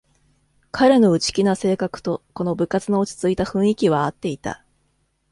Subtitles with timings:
[0.71, 4.65] 彼の内気な性格とこの部活の落ちついた雰囲気はあっていた